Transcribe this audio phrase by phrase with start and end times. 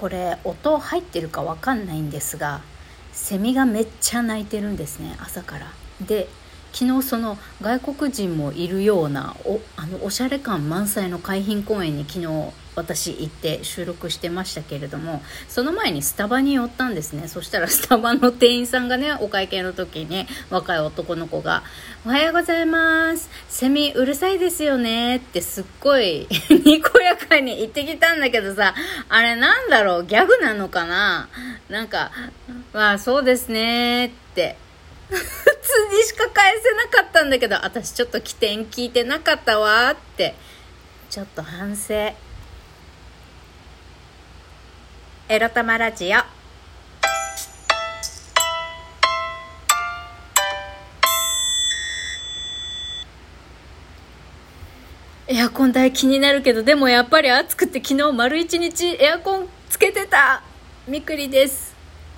[0.00, 2.60] これ音入ってるかわかんないんですが
[3.12, 5.72] セミがめっちゃ鳴いてるんですね朝から。
[6.00, 6.28] で
[6.72, 17.26] 昨日その外国人もいるようなおあのおしゃれ感満載の海浜公園に昨日私行って収録してましたけれどもその前にスタバに寄ったんですね。
[17.26, 21.64] そしたら スタバの店員さんがねお会計の時に若い男の子が
[22.06, 23.28] 「おはようございます。
[23.48, 26.28] セミうるさいですよね」ってすっごい
[26.64, 28.74] にこやかに言ってきたんだけどさ
[29.08, 30.04] あれなんだろう？
[30.04, 31.28] ギャグなのかな？
[31.68, 32.12] なんか
[32.72, 34.56] 「まあそうですね」って。
[35.68, 40.34] 通にしか返せなかったんだけど私ちょっと起点聞いてなかったわって
[41.10, 41.94] ちょっと反省。
[45.30, 46.18] エロ玉ラジオ。
[55.30, 60.42] エアコン代気になるけどでもやっぱり暑くて昨日丸一日エアコンつけてた。
[60.86, 61.67] みくりです。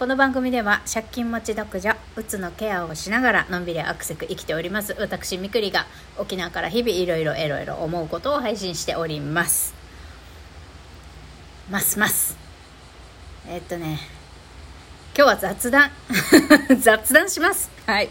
[0.00, 4.96] この番組では借金持ち独女うつのケアをしながらのんびりアクセク生きております。
[4.98, 5.84] 私みくりが
[6.16, 9.74] 沖縄から日々いろいろいろいろ思うことを配信しております。
[11.70, 12.34] ますます。
[13.46, 13.98] えっとね
[15.14, 15.90] 今日は雑談。
[16.80, 17.70] 雑談します。
[17.84, 18.08] はい。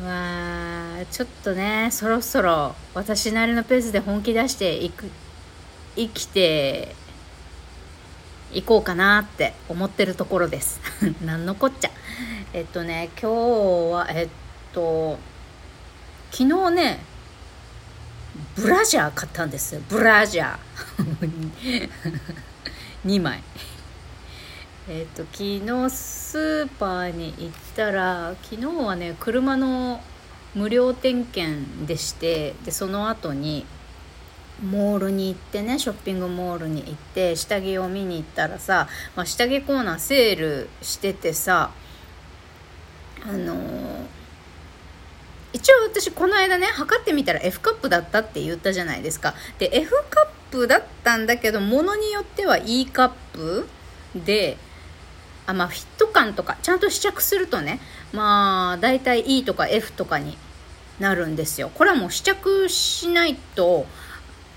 [0.00, 5.10] まあちょっとねそろそろ私なりのペースで本気出していく
[5.96, 6.94] 生きて
[8.52, 10.80] いこうかなって思ってるところです。
[11.24, 11.90] なんのこっちゃ。
[12.52, 14.28] えっとね今日はえっ
[14.72, 15.18] と
[16.30, 17.00] 昨日ね
[18.56, 19.82] ブラジャー買ったんですよ。
[19.88, 21.88] ブラジャー。
[23.06, 23.42] 2枚。
[24.88, 30.02] えっと昨日スーパーに行ったら昨日はね車の
[30.54, 33.64] 無料点検でしてでその後に
[34.62, 41.72] モールに行ってねショッピングモールに行って下着を見に行ったらさ、まあ、下着コーナーセールしててさ
[43.24, 44.06] あのー、
[45.52, 49.34] 一応私この間ね測ってみたら F カップだったって言ったじゃないですか。
[49.58, 53.68] で F カップだったんだけどものによっては E カップ
[54.14, 54.56] で
[55.46, 57.80] あまあフィット感とかちゃんと試着するとね
[58.12, 60.36] まあ大体 E とか F とかに
[60.98, 61.70] なるんですよ。
[61.74, 63.86] これはもう試着しないと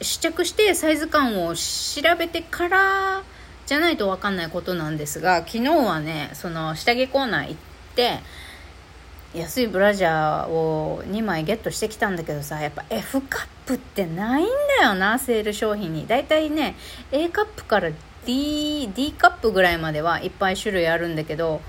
[0.00, 3.22] 試着してサイズ感を調べてから
[3.66, 7.56] じゃないと分かんないことなんですが昨日はねその下着コーナー行っ
[7.94, 8.20] て
[9.34, 14.46] 安いブラジャーを2枚ゲットしてきたんだけどさやっぱ F カップってないん
[14.80, 16.06] だよなセール商品に。
[16.06, 16.76] だいたいね
[17.10, 17.90] A カップから
[18.24, 21.60] D, D カップぐらいまではいっぱい種類あるんだけど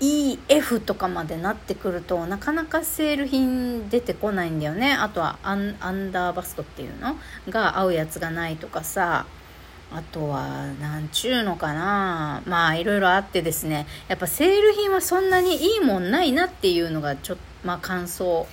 [0.00, 4.92] EF とかまでなってくるとなかなかセール品出てこないんだよね。
[4.92, 7.16] あとはアンアンダーバストっていうの？
[7.48, 9.26] が合うやつがないとかさ。
[9.92, 12.42] あとはなんちゅうのかな。
[12.46, 13.86] まあいろいろあってですね。
[14.08, 18.48] やっぱセール品はそんなにいいもんないなっていうのがちょっとまあ感想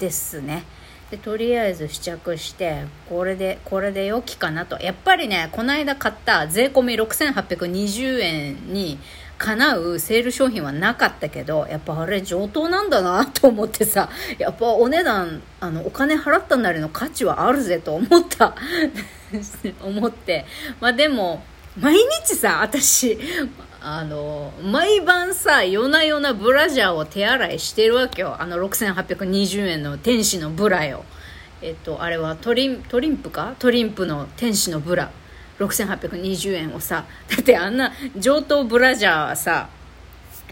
[0.00, 0.64] ですね。
[1.12, 4.80] でとりあえず試着してこれでこれで良きかなと。
[4.80, 8.98] やっぱりねこの間買った税込6820円に
[9.40, 18.54] かなうセール商品はなかったけどやっぱあれ上等なんだなと思ってさやっぱお値段あのお金払ったなりの価値はあるぜと思った。
[19.82, 20.44] 思って。
[20.78, 21.42] まあでも
[21.78, 23.18] 毎日さ私
[23.80, 28.36] あの毎晩さ夜な夜なブラジャーを手洗いしてるわけよ。
[28.38, 31.02] あの6820円の天使のブラよ。
[31.62, 33.54] えっとあれはトリントリンプか？
[33.58, 35.10] トリンプの天使のブラ。
[35.60, 39.68] 6820円をさだってあんな上等ブラジャーはさ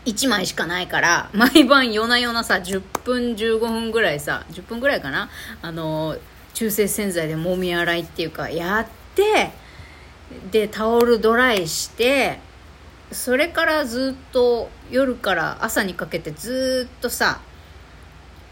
[0.05, 5.29] 1枚しかないから毎晩夜な夜なさ10分15分ぐらいさ10分ぐらいかな
[5.63, 6.17] あの
[6.55, 9.51] 中性洗剤でもみ洗いっていうかやって
[10.51, 12.39] でタオルドライして
[13.11, 17.41] それからずっと夜から朝にかけてずっとさ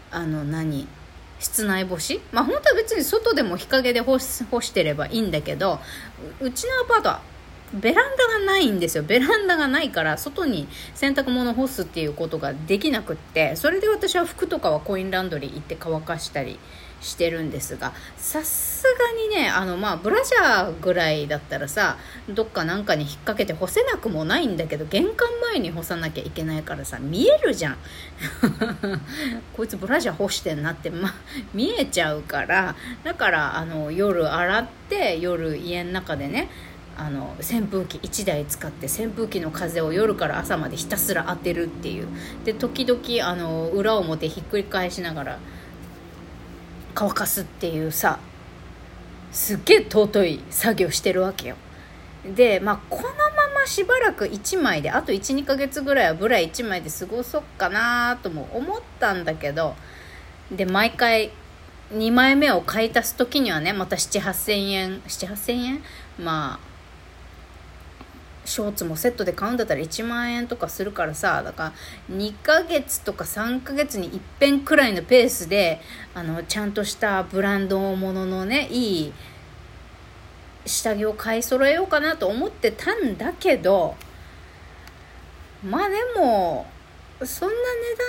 [0.09, 0.87] あの何？
[1.39, 2.19] 室内干し？
[2.31, 5.79] まあ本当は別に外でも日陰で干し干してればいいんだけど
[6.41, 7.21] うちのアパートは
[7.73, 9.03] ベランダがないんですよ。
[9.03, 16.59] ベランダがないから外に洗濯物干すっていうことができなくってそれで私は服とかはコインランドリー行って乾かしたり
[17.01, 21.97] してるんですがさすがにねあのまあブラジャーぐらいだったらさ
[22.29, 27.77] どっかなんかに引っ掛けて干せなくもないんだけど玄関前に干さなきゃいけないからさ見えるじゃん。
[29.55, 31.13] こいつブラジャー干してんなって、ま、
[31.53, 36.49] 見えちゃうからだからあの夜洗って夜家の中でね
[36.97, 42.07] あの扇風機1台使って扇風機の風を夜から朝までひたすら当てるっていう。
[42.43, 45.39] で時々あの裏表ひっくり返しながら
[46.99, 48.17] 乾かすっていうさ
[49.31, 51.55] すっげえ尊い作業してるわけよ。
[52.35, 53.13] でまあこのま
[53.53, 59.75] ましばらく1枚であと12ヶ月ぐらいはブラ1枚で過ごそうかなとも思ったんだけど
[60.51, 61.31] で毎回
[61.93, 65.83] 2枚目を買い足す時にはねまた78000円78000円？
[66.17, 66.76] まあ
[68.47, 71.73] ショーツもセットで買うんだったら1万円とかするからさだか
[72.09, 75.81] ら2ヶ月とか3ヶ月に一遍くらいのペースで
[76.13, 79.13] あのちゃんとしたブランドもののねいい
[80.65, 83.95] 下着を買い揃えようかなと思ってたんだけど
[85.61, 86.67] まあでも
[87.25, 87.61] そんな値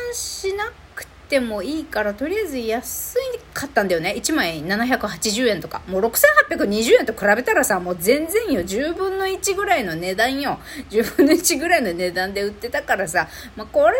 [0.06, 4.14] 段しなくてもいいからとりあえず安いかったんだよね。
[4.16, 5.82] 1枚780円とか。
[5.88, 8.60] もう6820円と比べたらさもう全然よ。
[8.60, 10.58] 10分の1ぐらいの値段よ。
[10.90, 13.96] 10分の1ぐらいの値段で売ってたからさ、まあ、これ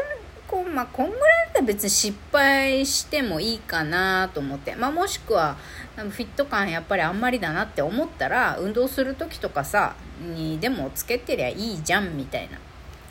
[0.46, 5.58] こまあ、こんぐらいだったら別に失敗してもいいかなと思って、まあ、もしくは
[5.94, 9.94] フィット感やっぱりあんまりだなって思ったら運動する時とかさ
[10.34, 12.58] にでもつけてりゃいいじゃんみたいな。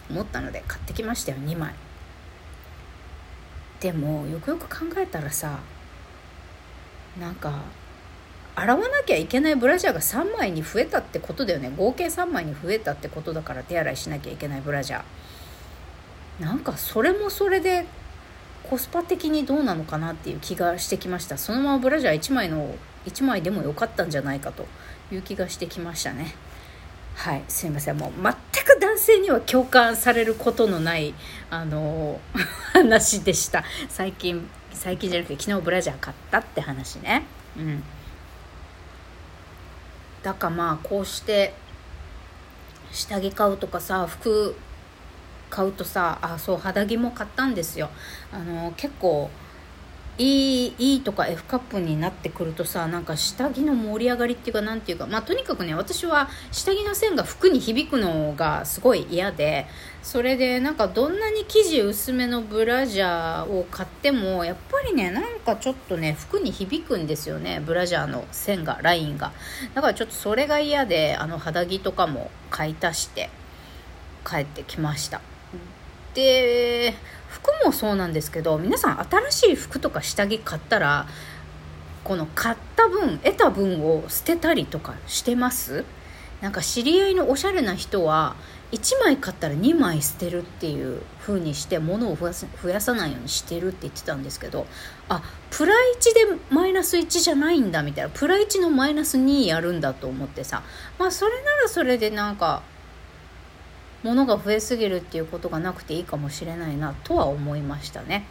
[0.10, 1.38] 思ったので買ってきましたよ。
[1.40, 1.74] 2枚。
[3.82, 5.60] でもよくよく考えたらさ
[7.20, 7.62] なんか
[8.56, 11.72] 洗わなきゃいけないブラジャーが3枚に増えたってことだよね。
[11.78, 16.44] 合計3枚に増えたってことだから手洗いしなきゃいけないブラジャー。
[16.44, 17.86] なんかそれもそれで
[18.68, 21.38] コスパ的にどうなのかなっていう気がしてきました。
[21.38, 22.74] そのままブラジャー1枚の
[23.06, 24.66] 1枚でもよかったんじゃないかと
[25.12, 26.34] いう気がしてきましたね。
[27.14, 27.44] はい。
[27.48, 27.98] すいません。
[27.98, 28.34] もう全
[28.66, 31.14] く男性には共感されることのない
[31.52, 32.20] あの
[32.74, 33.64] 話でした。
[33.88, 37.24] 最近最近じゃなくて昨日ブラジャー買ったって話ね。
[37.58, 37.84] うん。
[40.24, 41.54] だからまあこうして
[42.92, 44.56] 下着買うとかさ服
[45.50, 47.90] 買うとさあそう肌着も買ったんですよ。
[48.32, 49.30] あの結構
[50.20, 59.68] E, e とか F カップになってくるとさなんか下着の盛り上がりっていうかなんていうかまあとにかくね私は下着の線が服に響くのがすごい嫌で
[60.02, 69.34] それでなんかどんなに生地薄めのブラジャーを買ってもやっぱりねなんかちょっとね服に響くんですよねブラジャーの線がラインが。
[69.76, 73.30] だからちょっとそれが嫌であの肌着とかも買い足して
[74.26, 75.22] 帰ってきました。
[76.14, 76.96] で
[77.48, 81.08] 服もそうなんですけど皆さん新しい服とか下着買ったら
[82.04, 85.86] この買った分得た分を捨てたりとかしてます？
[86.42, 88.36] なんか知り合いのおしゃれな人は
[88.72, 94.68] 1枚買ったら2枚捨てるっていう風にして物を増や増やさないようにしてるって言ってたんですけど
[95.10, 100.64] あプラ1でマイナス1じゃないんだみたいなプラ1のマイナス2やるんだと思ってさ
[101.00, 102.62] まあそれならそれでなんか
[104.08, 108.26] 物が増えすぎるっていうことがなくていいかもしれないなとは思いましたね。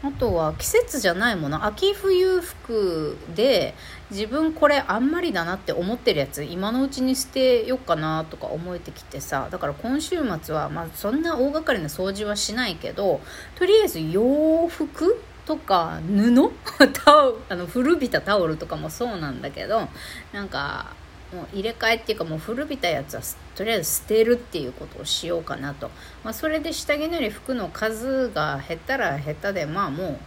[0.00, 3.74] あとは季節じゃないもの秋冬服で
[4.12, 13.20] 自分これあんまりだなって思ってるやつ今のうちに捨てようかなとか思えてきてさだから今週末は、まあ、そんな大掛かりな掃除はしないけど
[13.56, 16.32] とりあえず洋服とか布
[17.04, 19.88] タオあの古びたタオルとかもそうなんだけど
[20.32, 20.92] なんか
[21.32, 23.20] もう入れ替えっていうかもう古びたやつは
[23.54, 25.90] とりあえず捨てるっていうことをしようかなと、
[26.24, 30.18] まあ、それで下着なり服の数が減ったら減ったでまあもう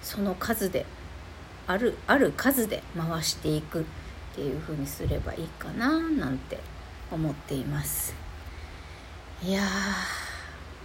[0.00, 0.86] その数で
[1.66, 3.84] あるある数で回していくっ
[4.34, 6.58] ていうふうにすればいいかななんて
[7.10, 8.14] 思っています。
[9.42, 10.31] いやー。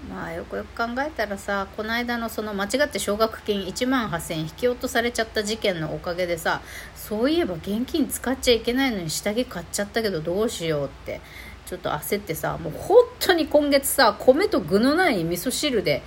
[0.09, 6.61] まあよくよく考えたらさこの間のその間違って奨学金1万8000円引き落とされちゃった事件のおかげでさ
[6.95, 11.19] そういえば現金使っちゃいけないのに下着買っちゃったけどどうしようって
[11.65, 16.03] ちょっと焦ってさもう本当に今月さ米と具のない味噌汁で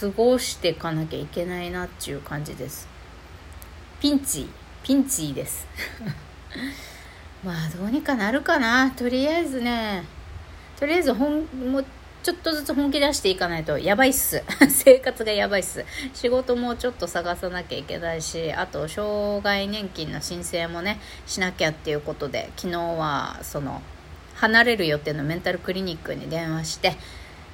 [0.00, 2.88] 過ごしていかなきゃいけないなっていう感じです。
[4.00, 4.48] ピンチ
[4.82, 5.66] ピンチです。
[7.44, 8.90] まあどうにかなるかな。
[8.90, 10.04] とりあえずね
[10.78, 11.84] とりあえずほんも
[12.22, 14.42] ちょっとずつ本気出していかないとやばいっす。
[14.68, 15.84] 生活がやばいっす。
[16.12, 23.80] 仕事もちょっと探さなきゃいけないし、あと、障害年金の申請もね、しなきゃっていうことで、昨日は、その、
[24.34, 26.96] 離れる予定のメンタルクリニックに電話して、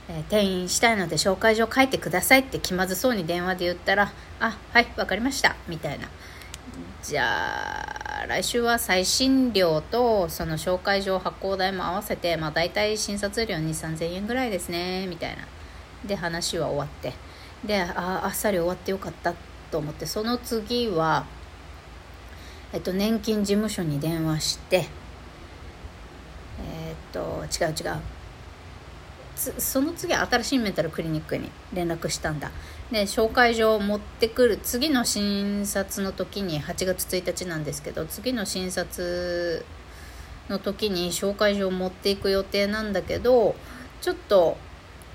[0.08, 6.08] えー、転院したいので紹介状書いてくださいって気まずそうに電話で言ったら、あ、はい、わかりました、みたいな。
[7.06, 7.86] じゃ
[8.24, 15.46] あ来週は再診料とその紹介状発行代も合わせて、まあ、大体診察料2 3 0 0 0円ぐらいですねみたいな。
[16.04, 17.12] で話は終わって。
[17.64, 19.34] でああっさり終わってよかった
[19.70, 20.04] と思って。
[20.04, 21.26] その次は、
[22.72, 24.86] えっと、年金事務所に電話して
[26.60, 28.15] え、っと違う違う。
[29.36, 32.50] その次新しいメンタルクリニックに連絡したんだ。
[32.90, 39.64] で紹介状を持ってくる次の診察の時に8月1日なんですけど次の診察
[40.48, 43.56] の時に紹介状を持っていく予定なんだけど
[44.00, 44.56] ちょっと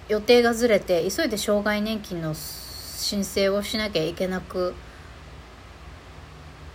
[0.09, 4.90] 予定がずれて急いで障害年金の申請をしなきゃいけなくて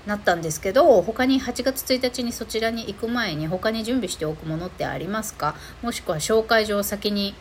[0.06, 5.56] なったんですけど他に8月1日にそちらに行く前に他に準備しておくものってありますか？
[5.82, 7.34] もしくは紹介状を先に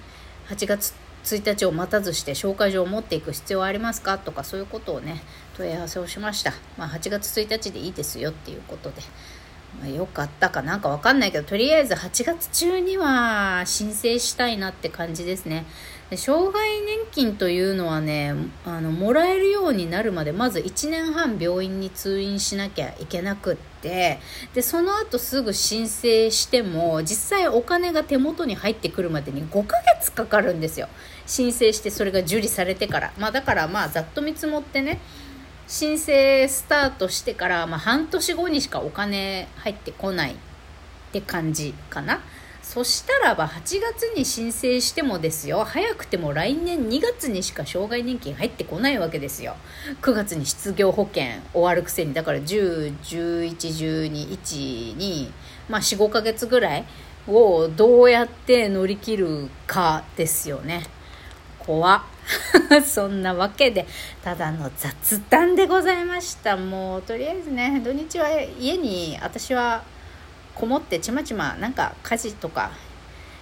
[0.49, 0.93] 8月
[1.23, 4.17] 1日を待たずして紹介状を持っていく必要はありますか？
[4.17, 5.21] とかそういうことをね
[5.57, 9.01] 問い合わせをしました、まあ、8月1日でいいですよっていうことで、
[9.79, 10.77] まあ、よかったかな？
[10.77, 15.65] んかわかんないけどとりあえず8月中には申請したいなって感じですね。
[16.09, 24.19] で障害年金というのはねあのもらえるようになるまでまず1年半病院に通院しなきゃいけなくって
[24.53, 30.89] でその後すぐ申請しても実際お金が手元に入ってくるまでに5ヶ月かかるんですよ
[31.25, 34.99] 申請してそれが受理されてからまあだからまあざっと見積もってね
[35.67, 40.35] 申請スタートしてから、まあ、半年後にしかお金入ってこないっ
[41.11, 42.21] て感じかな。
[42.65, 45.63] そしたらば8月に申請してもですよ。
[45.63, 49.55] 早くても来年2月にしか障害年金入ってこないわけですよ。
[50.01, 52.15] 9月に失業保険終わるくせに。
[52.15, 55.31] だから10111212
[55.69, 56.85] まあ45ヶ月ぐらい
[57.27, 60.87] をどうやって乗り切るかですよね。
[61.59, 62.03] 怖
[62.83, 63.85] そんなわけで
[64.23, 66.57] ただの雑談でございました。
[66.57, 68.27] もうとりあえずね土日は
[68.59, 69.83] 家に私は
[70.55, 72.71] こもってちまちまなんか家事とか、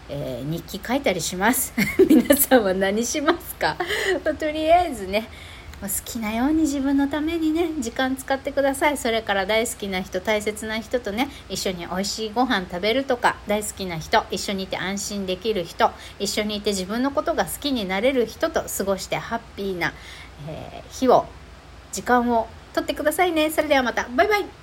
[0.09, 1.73] えー、日記書いたりします。
[2.09, 3.77] 皆さんは何しますか？
[4.39, 5.29] とりあえずね
[5.81, 8.97] 好きなように自分のためにね時間使ってください。
[8.97, 19.93] それから大好きな人大切な人とね一緒に美味しいご飯食べるとか大好きな人一緒にいて安心できる人一緒にいて自分のことが好きになれる人と過ごしてハッピーな、
[20.47, 21.25] えー、日を
[21.91, 23.51] 時間をとってくださいね。
[23.51, 24.07] それではまた。
[24.15, 24.62] バイバイ。